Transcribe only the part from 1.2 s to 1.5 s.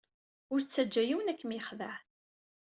ad